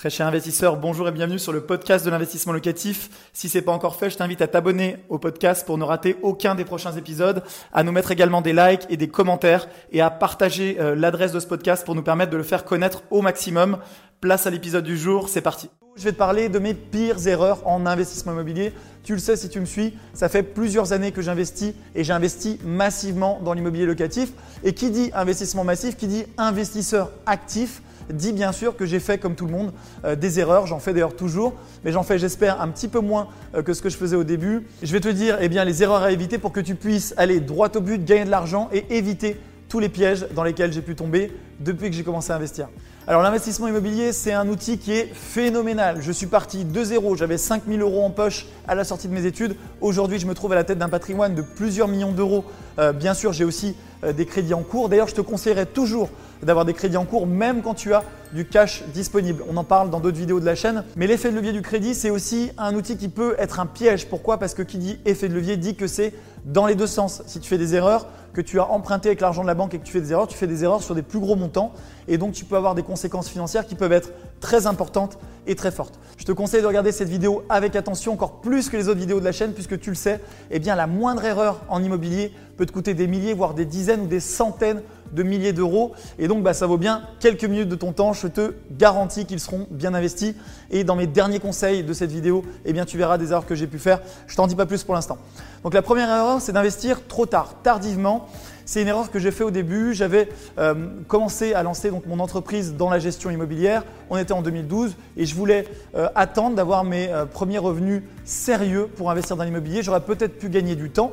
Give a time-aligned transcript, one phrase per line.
[0.00, 3.10] Très cher investisseur, bonjour et bienvenue sur le podcast de l'investissement locatif.
[3.34, 6.54] Si c'est pas encore fait, je t'invite à t'abonner au podcast pour ne rater aucun
[6.54, 7.42] des prochains épisodes,
[7.74, 11.38] à nous mettre également des likes et des commentaires et à partager euh, l'adresse de
[11.38, 13.76] ce podcast pour nous permettre de le faire connaître au maximum.
[14.22, 15.68] Place à l'épisode du jour, c'est parti.
[15.96, 18.72] Je vais te parler de mes pires erreurs en investissement immobilier.
[19.04, 22.56] Tu le sais si tu me suis, ça fait plusieurs années que j'investis et j'investis
[22.64, 24.30] massivement dans l'immobilier locatif.
[24.64, 27.82] Et qui dit investissement massif, qui dit investisseur actif,
[28.12, 29.72] dit bien sûr que j'ai fait comme tout le monde
[30.04, 31.54] euh, des erreurs, j'en fais d'ailleurs toujours,
[31.84, 34.24] mais j'en fais j'espère un petit peu moins euh, que ce que je faisais au
[34.24, 34.66] début.
[34.82, 37.68] Je vais te dire eh les erreurs à éviter pour que tu puisses aller droit
[37.76, 39.36] au but, gagner de l'argent et éviter
[39.68, 42.68] tous les pièges dans lesquels j'ai pu tomber depuis que j'ai commencé à investir.
[43.06, 45.98] Alors l'investissement immobilier, c'est un outil qui est phénoménal.
[46.00, 49.26] Je suis parti de zéro, j'avais 5000 euros en poche à la sortie de mes
[49.26, 49.56] études.
[49.80, 52.44] Aujourd'hui, je me trouve à la tête d'un patrimoine de plusieurs millions d'euros.
[52.78, 53.76] Euh, bien sûr, j'ai aussi
[54.16, 54.88] des crédits en cours.
[54.88, 56.08] D'ailleurs, je te conseillerais toujours
[56.42, 59.42] d'avoir des crédits en cours, même quand tu as du cash disponible.
[59.48, 60.84] On en parle dans d'autres vidéos de la chaîne.
[60.96, 64.06] Mais l'effet de levier du crédit, c'est aussi un outil qui peut être un piège.
[64.06, 64.38] Pourquoi?
[64.38, 66.12] Parce que qui dit effet de levier dit que c'est
[66.44, 67.22] dans les deux sens.
[67.26, 69.78] Si tu fais des erreurs, que tu as emprunté avec l'argent de la banque et
[69.78, 71.72] que tu fais des erreurs, tu fais des erreurs sur des plus gros montants.
[72.06, 75.70] Et donc, tu peux avoir des conséquences financières qui peuvent être très importantes et très
[75.70, 75.98] fortes.
[76.16, 79.20] Je te conseille de regarder cette vidéo avec attention, encore plus que les autres vidéos
[79.20, 82.66] de la chaîne, puisque tu le sais, eh bien, la moindre erreur en immobilier peut
[82.66, 84.82] te coûter des milliers, voire des dizaines ou des centaines
[85.12, 85.92] de milliers d'euros.
[86.18, 88.12] Et donc, bah, ça vaut bien quelques minutes de ton temps.
[88.12, 90.34] Je te garantis qu'ils seront bien investis.
[90.70, 93.66] Et dans mes derniers conseils de cette vidéo, eh tu verras des erreurs que j'ai
[93.66, 94.00] pu faire.
[94.26, 95.18] Je t'en dis pas plus pour l'instant.
[95.64, 98.28] Donc, la première erreur, c'est d'investir trop tard, tardivement.
[98.70, 99.94] C'est une erreur que j'ai fait au début.
[99.94, 100.74] J'avais euh,
[101.08, 103.82] commencé à lancer mon entreprise dans la gestion immobilière.
[104.10, 105.64] On était en 2012 et je voulais
[105.96, 109.82] euh, attendre d'avoir mes euh, premiers revenus sérieux pour investir dans l'immobilier.
[109.82, 111.10] J'aurais peut-être pu gagner du temps.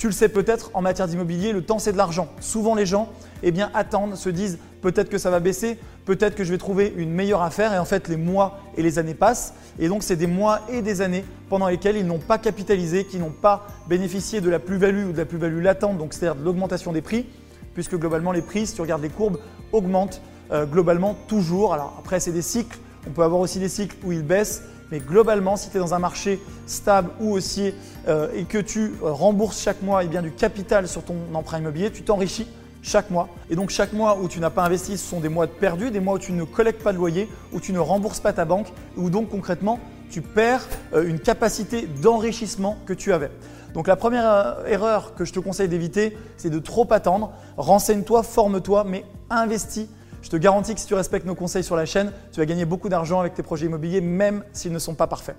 [0.00, 2.28] Tu le sais peut-être, en matière d'immobilier, le temps c'est de l'argent.
[2.40, 3.10] Souvent les gens
[3.42, 6.90] eh bien, attendent, se disent peut-être que ça va baisser, peut-être que je vais trouver
[6.96, 10.16] une meilleure affaire et en fait les mois et les années passent et donc c'est
[10.16, 14.40] des mois et des années pendant lesquels ils n'ont pas capitalisé, qui n'ont pas bénéficié
[14.40, 17.26] de la plus-value ou de la plus-value latente, donc c'est-à-dire de l'augmentation des prix,
[17.74, 19.38] puisque globalement les prix, si tu regardes les courbes,
[19.70, 21.74] augmentent euh, globalement toujours.
[21.74, 24.98] Alors après c'est des cycles, on peut avoir aussi des cycles où ils baissent, mais
[24.98, 27.74] globalement, si tu es dans un marché stable ou haussier
[28.08, 31.58] euh, et que tu euh, rembourses chaque mois eh bien, du capital sur ton emprunt
[31.58, 32.46] immobilier, tu t'enrichis
[32.82, 33.28] chaque mois.
[33.50, 35.90] Et donc chaque mois où tu n'as pas investi, ce sont des mois de perdus,
[35.90, 38.44] des mois où tu ne collectes pas de loyer, où tu ne rembourses pas ta
[38.44, 39.78] banque, où donc concrètement
[40.10, 43.30] tu perds euh, une capacité d'enrichissement que tu avais.
[43.74, 47.32] Donc la première erreur que je te conseille d'éviter, c'est de trop attendre.
[47.56, 49.86] Renseigne-toi, forme-toi, mais investis
[50.22, 52.64] je te garantis que si tu respectes nos conseils sur la chaîne, tu vas gagner
[52.64, 55.36] beaucoup d'argent avec tes projets immobiliers, même s'ils ne sont pas parfaits.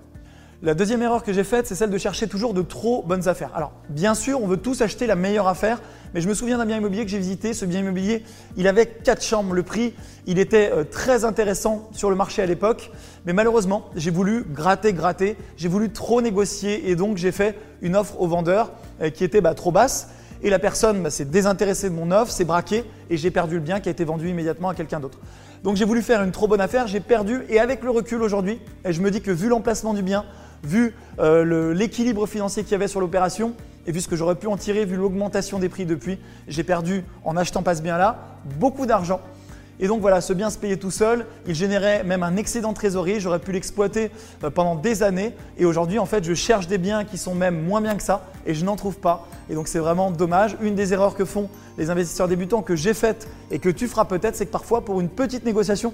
[0.64, 3.50] La deuxième erreur que j'ai faite, c'est celle de chercher toujours de trop bonnes affaires.
[3.56, 5.82] Alors, bien sûr, on veut tous acheter la meilleure affaire,
[6.14, 7.56] mais je me souviens d'un bien immobilier que j'ai visité.
[7.56, 8.24] Ce bien immobilier,
[8.58, 9.56] il avait quatre chambres.
[9.56, 9.96] Le prix,
[10.28, 12.92] il était euh, très intéressant sur le marché à l'époque,
[13.26, 17.96] mais malheureusement, j'ai voulu gratter, gratter, j'ai voulu trop négocier et donc j'ai fait une
[17.96, 18.72] offre au vendeur
[19.02, 20.10] euh, qui était bah, trop basse.
[20.44, 23.62] Et la personne bah, s'est désintéressée de mon offre, s'est braquée et j'ai perdu le
[23.62, 25.20] bien qui a été vendu immédiatement à quelqu'un d'autre.
[25.64, 28.60] Donc j'ai voulu faire une trop bonne affaire, j'ai perdu et avec le recul aujourd'hui,
[28.84, 30.26] je me dis que vu l'emplacement du bien,
[30.64, 33.54] vu euh, l'équilibre financier qu'il y avait sur l'opération
[33.86, 37.04] et vu ce que j'aurais pu en tirer, vu l'augmentation des prix depuis, j'ai perdu
[37.24, 38.20] en achetant pas ce bien-là
[38.60, 39.22] beaucoup d'argent
[39.82, 42.76] et donc voilà, ce bien se payait tout seul, il générait même un excédent de
[42.76, 44.12] trésorerie, j'aurais pu l'exploiter
[44.44, 47.64] euh, pendant des années et aujourd'hui en fait je cherche des biens qui sont même
[47.66, 49.28] moins bien que ça et je n'en trouve pas.
[49.50, 50.56] Et donc c'est vraiment dommage.
[50.62, 51.50] Une des erreurs que font
[51.80, 55.02] les investisseurs débutants que j'ai faites et que tu feras peut-être, c'est que parfois pour
[55.02, 55.94] une petite négociation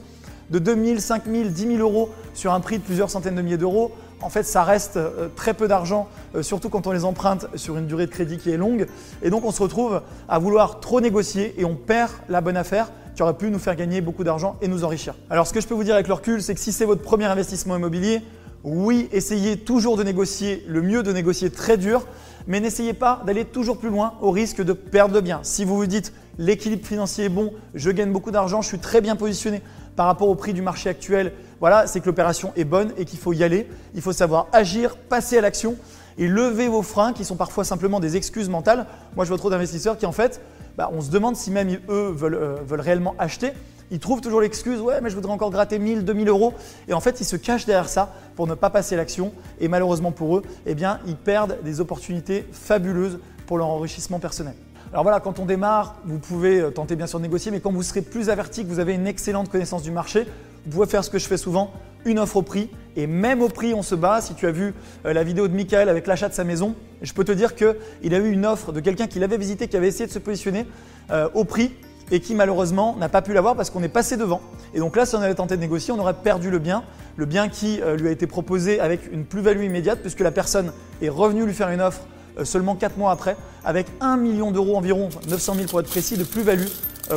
[0.50, 3.94] de 2000, 5000, 10 000 euros sur un prix de plusieurs centaines de milliers d'euros,
[4.22, 7.78] en fait, ça reste euh, très peu d'argent, euh, surtout quand on les emprunte sur
[7.78, 8.88] une durée de crédit qui est longue.
[9.22, 12.92] Et donc, on se retrouve à vouloir trop négocier et on perd la bonne affaire
[13.18, 15.16] qui aurait pu nous faire gagner beaucoup d'argent et nous enrichir.
[15.32, 17.02] Alors ce que je peux vous dire avec le recul, c'est que si c'est votre
[17.02, 18.22] premier investissement immobilier,
[18.64, 22.06] oui, essayez toujours de négocier, le mieux de négocier très dur,
[22.46, 25.40] mais n'essayez pas d'aller toujours plus loin au risque de perdre de biens.
[25.42, 29.02] Si vous vous dites l'équilibre financier est bon, je gagne beaucoup d'argent, je suis très
[29.02, 29.64] bien positionné
[29.96, 33.18] par rapport au prix du marché actuel, voilà, c'est que l'opération est bonne et qu'il
[33.18, 33.68] faut y aller.
[33.96, 35.76] Il faut savoir agir, passer à l'action
[36.18, 38.86] et lever vos freins qui sont parfois simplement des excuses mentales.
[39.16, 40.42] Moi, je vois trop d'investisseurs qui en fait
[40.78, 43.52] bah, on se demande si même eux euh, veulent, réellement acheter.
[43.90, 46.54] Ils trouvent toujours l'excuse, ouais, mais je voudrais encore gratter 1000, 2000 euros.
[46.88, 49.32] Et en fait, ils se cachent derrière ça pour ne pas passer l'action.
[49.60, 50.76] Et malheureusement pour eux, eh
[51.08, 54.54] ils perdent des opportunités fabuleuses pour leur enrichissement personnel.
[54.92, 57.72] Alors voilà, quand on démarre, vous pouvez euh, tenter bien sûr de négocier, mais quand
[57.72, 60.26] vous serez plus averti, que vous avez une excellente connaissance du marché,
[60.68, 61.72] vous pouvez faire ce que je fais souvent,
[62.04, 62.70] une offre au prix.
[62.98, 64.20] Et même au prix, on se bat.
[64.20, 64.74] Si tu as vu
[65.06, 68.14] euh, la vidéo de Michael avec l'achat de sa maison, je peux te dire qu'il
[68.14, 70.66] a eu une offre de quelqu'un qui l'avait visité, qui avait essayé de se positionner
[71.12, 71.72] euh, au prix.
[72.10, 74.42] et qui malheureusement n'a pas pu l'avoir parce qu'on est passé devant.
[74.74, 76.84] Et donc là, si on avait tenté de négocier, on aurait perdu le bien,
[77.18, 80.72] le bien qui euh, lui a été proposé avec une plus-value immédiate puisque la personne
[81.02, 82.02] est revenue lui faire une offre
[82.44, 83.36] seulement 4 mois après
[83.66, 86.68] avec 1 million d'euros environ, 900 000 pour être précis, de plus-value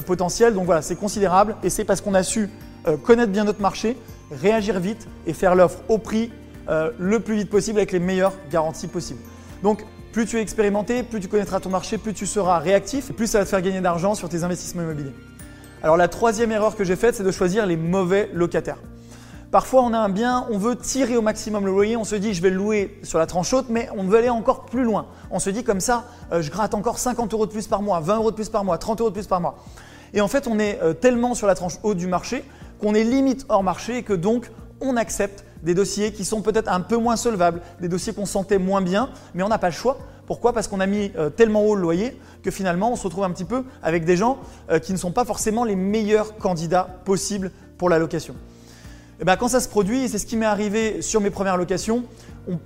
[0.07, 0.55] potentielle.
[0.55, 2.49] Donc voilà, c'est considérable et c'est parce qu'on a su
[3.03, 3.97] connaître bien notre marché,
[4.31, 6.31] réagir vite et faire l'offre au prix
[6.69, 9.21] le plus vite possible avec les meilleures garanties possibles.
[9.63, 13.13] Donc plus tu es expérimenté, plus tu connaîtras ton marché, plus tu seras réactif et
[13.13, 15.15] plus ça va te faire gagner d'argent sur tes investissements immobiliers.
[15.83, 18.79] Alors la troisième erreur que j'ai faite, c'est de choisir les mauvais locataires.
[19.51, 22.35] Parfois, on a un bien, on veut tirer au maximum le loyer, on se dit
[22.35, 25.07] je vais le louer sur la tranche haute, mais on veut aller encore plus loin.
[25.31, 27.99] On se dit comme ça, euh, je gratte encore 50 euros de plus par mois,
[27.99, 29.59] 20 euros de plus par mois, 30 euros de plus par mois.
[30.15, 32.45] Et en fait, on est euh, tellement sur la tranche haute du marché
[32.81, 34.51] qu'on est limite hors marché et que donc
[34.81, 38.59] on accepte des dossiers qui sont peut-être un peu moins solvables, des dossiers qu'on sentait
[38.59, 39.99] moins bien, mais on n'a pas le choix.
[40.27, 40.53] Pourquoi?
[40.53, 43.31] Parce qu'on a mis euh, tellement haut le loyer que finalement on se retrouve un
[43.31, 44.39] petit peu avec des gens
[44.71, 48.35] euh, qui ne sont pas forcément les meilleurs candidats possibles pour la location.
[48.35, 51.29] Et eh ben, quand ça se produit, et c'est ce qui m'est arrivé sur mes
[51.29, 52.05] premières locations,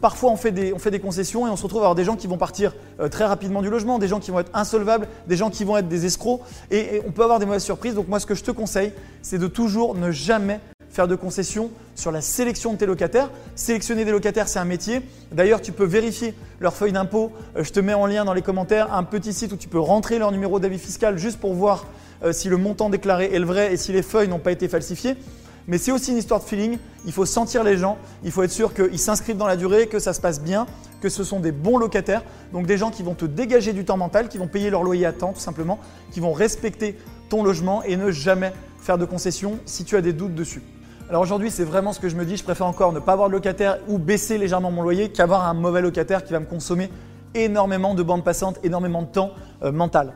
[0.01, 2.39] parfois on fait, des, concessions et on se retrouve à avoir des gens qui vont
[2.39, 5.65] partir euh, très rapidement du logement, des gens qui vont être insolvables, des gens qui
[5.65, 6.41] vont être des escrocs
[6.71, 7.95] et on peut avoir des mauvaises surprises.
[7.95, 8.93] Donc moi ce que je te conseille,
[9.23, 10.61] c'est de toujours ne jamais
[10.95, 13.31] faire de concessions sur la sélection de tes locataires.
[13.57, 15.03] Sélectionner des locataires, c'est un métier.
[15.33, 17.33] D'ailleurs, tu peux vérifier leur feuille d'impôt.
[17.57, 19.81] Euh, je te mets en lien dans les commentaires un petit site où tu peux
[19.81, 21.87] rentrer leur numéro d'avis fiscal juste pour voir
[22.23, 24.69] euh, si le montant déclaré est le vrai et si les feuilles n'ont pas été
[24.69, 25.17] falsifiées.
[25.67, 26.79] Mais c'est aussi une histoire de feeling.
[27.07, 27.99] Il faut sentir les gens.
[28.23, 30.67] Il faut être sûr qu'ils s'inscrivent dans la durée, que ça se passe bien,
[31.01, 32.23] que ce sont des bons locataires.
[32.53, 35.07] Donc des gens qui vont te dégager du temps mental, qui vont payer leur loyer
[35.07, 35.79] à temps tout simplement,
[36.11, 40.13] qui vont respecter ton logement et ne jamais faire de concessions si tu as des
[40.13, 40.63] doutes dessus.
[41.09, 42.37] Alors aujourd'hui, c'est vraiment ce que je me dis.
[42.37, 45.55] Je préfère encore ne pas avoir de locataire ou baisser légèrement mon loyer qu'avoir un
[45.55, 46.91] mauvais locataire qui va me consommer
[47.35, 49.33] énormément de bandes passantes, énormément de temps
[49.63, 50.15] euh, mental.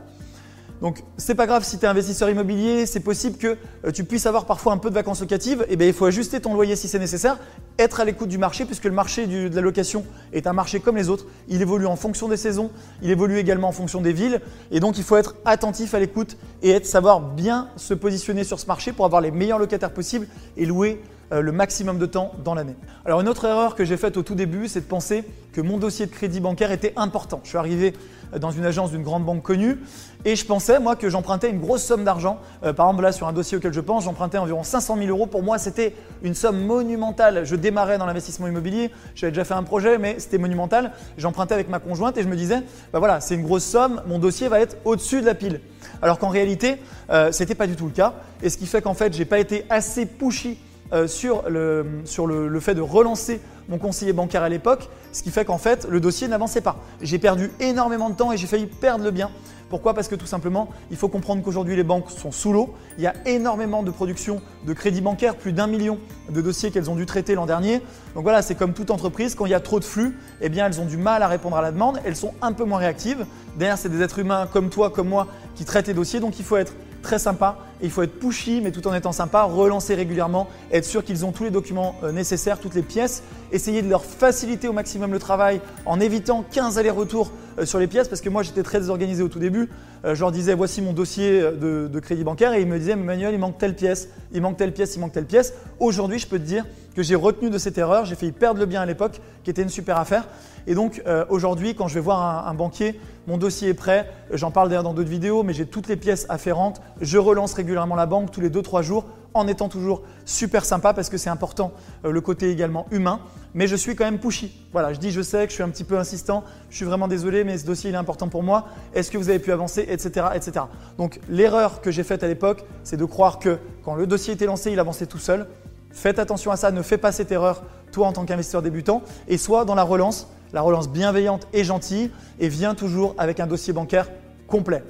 [0.81, 4.25] Donc c'est pas grave si tu es investisseur immobilier, c'est possible que euh, tu puisses
[4.25, 6.75] avoir parfois un peu de vacances locatives, et eh bien il faut ajuster ton loyer
[6.77, 7.37] si c'est nécessaire,
[7.77, 10.95] être à l'écoute du marché puisque le marché de la location est un marché comme
[10.95, 12.71] les autres, il évolue en fonction des saisons,
[13.01, 14.41] il évolue également en fonction des villes.
[14.71, 18.65] Et donc il faut être attentif à l'écoute et savoir bien se positionner sur ce
[18.65, 22.75] marché pour avoir les meilleurs locataires possibles et louer le maximum de temps dans l'année.
[23.05, 25.23] Alors une autre erreur que j'ai faite au tout début, c'est de penser
[25.53, 27.41] que mon dossier de crédit bancaire était important.
[27.43, 27.93] Je suis arrivé
[28.33, 29.79] euh, dans une agence d'une grande banque connue
[30.25, 32.39] et je pensais moi que j'empruntais une grosse somme d'argent.
[32.63, 35.25] Euh, par exemple là sur un dossier auquel je pense, j'empruntais environ 500 000 euros.
[35.25, 37.45] Pour moi c'était une somme monumentale.
[37.45, 40.91] Je démarrais dans l'investissement immobilier, j'avais déjà fait un projet mais c'était monumental.
[41.17, 42.61] J'empruntais avec ma conjointe et je me disais,
[42.93, 45.61] bah voilà c'est une grosse somme, mon dossier va être au-dessus de la pile.
[46.01, 46.77] Alors qu'en réalité
[47.09, 49.39] ce n'était pas du tout le cas et ce qui fait qu'en fait j'ai pas
[49.39, 50.57] été assez pushy
[50.91, 55.29] euh, sur, le, sur le, fait de relancer mon conseiller bancaire à l'époque, ce qui
[55.29, 56.77] fait qu'en fait le dossier n'avançait pas.
[57.01, 59.29] J'ai perdu énormément de temps et j'ai failli perdre le bien.
[59.69, 59.93] Pourquoi?
[59.93, 62.73] Parce que tout simplement, il faut comprendre qu'aujourd'hui les banques sont sous l'eau.
[62.97, 65.99] Il y a énormément de production de crédits bancaires, plus d'un million
[66.31, 67.81] de dossiers qu'elles ont dû traiter l'an dernier.
[68.15, 70.65] Donc voilà, c'est comme toute entreprise, quand il y a trop de flux, eh bien
[70.65, 73.27] elles ont du mal à répondre à la demande, elles sont un peu moins réactives.
[73.57, 76.45] Derrière, c'est des êtres humains comme toi, comme moi, qui traitent les dossiers, donc il
[76.45, 77.57] faut être très sympa.
[77.81, 81.31] Il faut être pushy, mais tout en étant sympa, relancer régulièrement, être sûr qu'ils ont
[81.31, 85.19] tous les documents euh, nécessaires, toutes les pièces, essayer de leur faciliter au maximum le
[85.19, 87.31] travail en évitant 15 allers-retours
[87.65, 89.69] sur les pièces, parce que moi j'étais très désorganisé au tout début.
[90.05, 93.33] Euh, je leur disais voici mon dossier de, crédit bancaire et ils me disaient Manuel,
[93.33, 95.53] il manque telle pièce, il manque telle pièce, il manque telle pièce.
[95.79, 96.65] Aujourd'hui, je peux te dire
[96.95, 99.61] que j'ai retenu de cette erreur, j'ai failli perdre le bien à l'époque, qui était
[99.61, 100.27] une super affaire.
[100.67, 104.69] Et donc aujourd'hui, quand je vais voir un banquier, mon dossier est prêt, j'en parle
[104.69, 106.81] d'ailleurs dans d'autres vidéos, mais j'ai toutes les pièces afférentes.
[107.01, 111.09] Je relance régulièrement la banque tous les 2-3 jours en étant toujours super sympa parce
[111.09, 111.71] que c'est important
[112.05, 113.19] euh, le côté également humain.
[113.53, 114.51] Mais je suis quand même pushy.
[114.71, 117.07] Voilà, je dis je sais que je suis un petit peu insistant, je suis vraiment
[117.07, 118.67] désolé, mais ce dossier est important pour moi.
[118.93, 120.27] Est-ce que vous avez pu avancer, etc.
[120.35, 120.65] etc.
[120.97, 124.45] Donc l'erreur que j'ai faite à l'époque, c'est de croire que quand le dossier était
[124.45, 125.47] lancé, il avançait tout seul.
[125.91, 129.37] Faites attention à ça, ne fais pas cette erreur, toi en tant qu'investisseur débutant, et
[129.37, 133.73] soit dans la relance, la relance bienveillante et gentille, et vient toujours avec un dossier
[133.73, 134.09] bancaire
[134.47, 134.83] complet.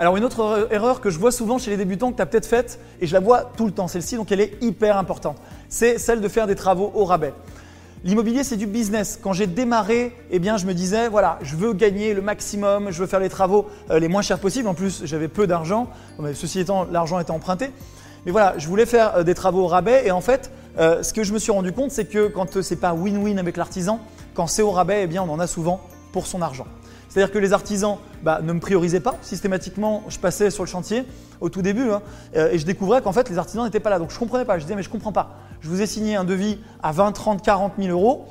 [0.00, 2.46] Alors une autre erreur que je vois souvent chez les débutants que tu as peut-être
[2.46, 5.36] faite, et je la vois tout le temps, celle-ci, donc elle est hyper importante,
[5.68, 7.34] c'est celle de faire des travaux au rabais.
[8.02, 9.20] L'immobilier, c'est du business.
[9.22, 12.98] Quand j'ai démarré, eh bien, je me disais, voilà, je veux gagner le maximum, je
[12.98, 14.68] veux faire les travaux euh, les moins chers possibles.
[14.68, 15.86] En plus, j'avais peu d'argent.
[16.32, 17.70] Ceci étant, l'argent était emprunté.
[18.24, 20.06] Mais voilà, je voulais faire euh, des travaux au rabais.
[20.06, 22.76] Et en fait, euh, ce que je me suis rendu compte, c'est que quand c'est
[22.76, 24.00] pas win-win avec l'artisan,
[24.32, 26.66] quand c'est au rabais, eh bien, on en a souvent pour son argent.
[27.10, 29.16] C'est-à-dire que les artisans bah, ne me priorisaient pas.
[29.20, 31.04] Systématiquement, je passais sur le chantier
[31.40, 32.02] au tout début hein,
[32.36, 33.98] euh, et je découvrais qu'en fait, les artisans n'étaient pas là.
[33.98, 34.58] Donc je ne comprenais pas.
[34.58, 35.40] Je disais, mais je ne comprends pas.
[35.60, 38.28] Je vous ai signé un devis à 20, 30, 40 000 euros.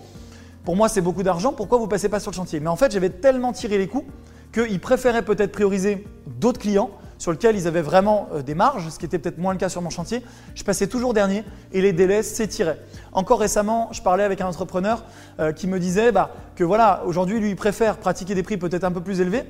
[0.63, 1.51] Pour moi, c'est beaucoup d'argent.
[1.51, 2.61] Pourquoi vous ne passez pas sur le chantier?
[2.61, 4.05] Mais en fait, j'avais tellement tiré les coups
[4.53, 6.07] qu'ils préféraient peut-être prioriser
[6.39, 9.59] d'autres clients sur lesquels ils avaient vraiment des marges, ce qui était peut-être moins le
[9.59, 10.23] cas sur mon chantier,
[10.55, 12.79] je passais toujours dernier et les délais s'étiraient.
[13.11, 15.03] Encore récemment, je parlais avec un entrepreneur
[15.55, 18.91] qui me disait bah, que voilà, aujourd'hui, lui, il préfère pratiquer des prix peut-être un
[18.91, 19.43] peu plus élevés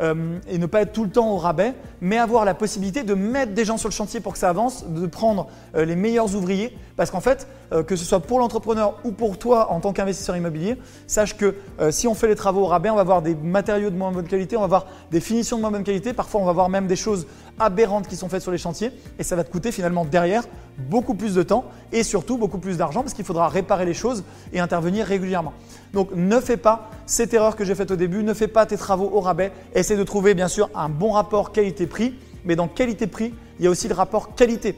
[0.00, 3.14] euh, et ne pas être tout le temps au rabais, mais avoir la possibilité de
[3.14, 6.34] mettre des gens sur le chantier pour que ça avance, de prendre euh, les meilleurs
[6.34, 9.92] ouvriers, parce qu'en fait, euh, que ce soit pour l'entrepreneur ou pour toi en tant
[9.92, 11.54] qu'investisseur immobilier, sache que
[11.90, 14.26] si on fait les travaux au rabais, on va avoir des matériaux de moins bonne
[14.26, 16.86] qualité, on va avoir des finitions de moins bonne qualité, parfois on va avoir même
[16.86, 17.26] des choses
[17.58, 20.44] aberrantes qui sont faites sur les chantiers, et ça va te coûter finalement derrière
[20.78, 24.24] beaucoup plus de temps et surtout beaucoup plus d'argent, parce qu'il faudra réparer les choses
[24.52, 25.52] et intervenir régulièrement.
[25.92, 28.76] Donc ne fais pas cette erreur que j'ai faite au début, ne fais pas tes
[28.76, 33.32] travaux au rabais, essaie de trouver bien sûr un bon rapport qualité-prix, mais dans qualité-prix,
[33.58, 34.76] il y a aussi le rapport qualité.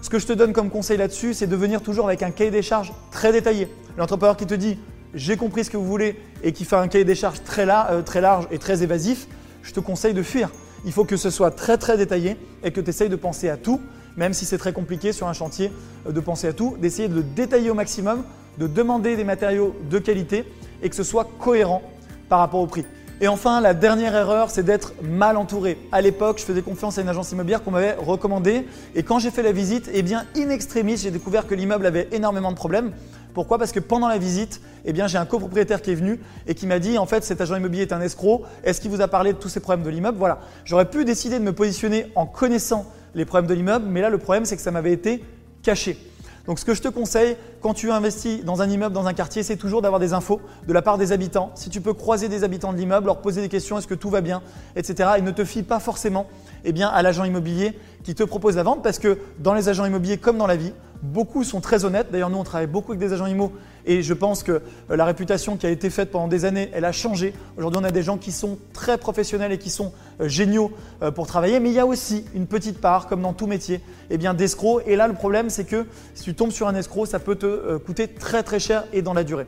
[0.00, 2.50] Ce que je te donne comme conseil là-dessus, c'est de venir toujours avec un cahier
[2.50, 3.68] des charges très détaillé.
[3.96, 4.78] L'entrepreneur qui te dit
[5.14, 8.02] j'ai compris ce que vous voulez et qui fait un cahier des charges très, euh,
[8.02, 9.26] très large et très évasif,
[9.62, 10.50] je te conseille de fuir.
[10.84, 13.56] Il faut que ce soit très très détaillé et que tu essayes de penser à
[13.56, 13.80] tout,
[14.16, 15.70] même si c'est très compliqué sur un chantier
[16.06, 18.24] euh, de penser à tout, d'essayer de le détailler au maximum
[18.58, 20.44] de demander des matériaux de qualité
[20.82, 21.82] et que ce soit cohérent
[22.28, 22.84] par rapport au prix.
[23.20, 25.78] Et enfin, la dernière erreur, c'est d'être mal entouré.
[25.92, 28.66] À l'époque, je faisais confiance à une agence immobilière qu'on m'avait recommandée.
[28.96, 32.08] Et quand j'ai fait la visite, eh bien, in extremis, j'ai découvert que l'immeuble avait
[32.10, 32.90] énormément de problèmes.
[33.34, 33.58] Pourquoi?
[33.58, 36.66] Parce que pendant la visite, eh bien, j'ai un copropriétaire qui est venu et qui
[36.66, 38.42] m'a dit en fait cet agent immobilier est un escroc.
[38.64, 40.18] Est-ce qu'il vous a parlé de tous ces problèmes de l'immeuble?
[40.18, 40.40] Voilà.
[40.64, 44.18] J'aurais pu décider de me positionner en connaissant les problèmes de l'immeuble, mais là le
[44.18, 45.22] problème c'est que ça m'avait été
[45.62, 45.98] caché.
[46.46, 49.44] Donc ce que je te conseille quand tu investis dans un immeuble, dans un quartier,
[49.44, 51.52] c'est toujours d'avoir des infos de la part des habitants.
[51.54, 54.10] Si tu peux croiser des habitants de l'immeuble, leur poser des questions, est-ce que tout
[54.10, 54.42] va bien,
[54.74, 55.10] etc.
[55.18, 56.26] Et ne te fie pas forcément
[56.64, 60.18] eh à l'agent immobilier qui te propose la vente parce que dans les agents immobiliers
[60.18, 62.10] comme dans la vie, beaucoup sont très honnêtes.
[62.10, 63.52] D'ailleurs, nous, on travaille beaucoup avec des agents immo
[63.84, 66.84] et je pense que euh, la réputation qui a été faite pendant des années, elle
[66.84, 67.34] a changé.
[67.56, 70.70] Aujourd'hui, on a des gens qui sont très professionnels et qui sont euh, géniaux
[71.02, 73.80] euh, pour travailler, mais il y a aussi une petite part, comme dans tout métier,
[74.10, 74.82] eh bien d'escrocs.
[74.86, 77.76] Et là, le problème, c'est que si tu tombes sur un escroc, ça peut te
[77.78, 79.46] coûter très très cher et dans la durée.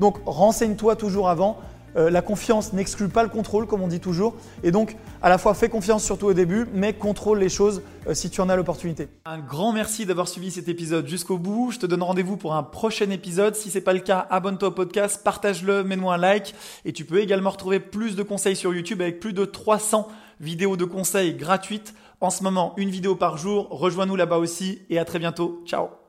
[0.00, 1.58] Donc, renseigne-toi toujours avant.
[1.96, 4.34] Euh, la confiance n'exclut pas le contrôle, comme on dit toujours.
[4.62, 8.14] Et donc, à la fois, fais confiance surtout au début, mais contrôle les choses euh,
[8.14, 9.08] si tu en as l'opportunité.
[9.24, 11.70] Un grand merci d'avoir suivi cet épisode jusqu'au bout.
[11.70, 13.54] Je te donne rendez-vous pour un prochain épisode.
[13.54, 16.54] Si ce n'est pas le cas, abonne-toi au podcast, partage-le, mets-moi un like.
[16.84, 20.08] Et tu peux également retrouver plus de conseils sur YouTube avec plus de 300
[20.40, 21.94] vidéos de conseils gratuites.
[22.20, 23.68] En ce moment, une vidéo par jour.
[23.70, 25.62] Rejoins-nous là-bas aussi et à très bientôt.
[25.66, 26.03] Ciao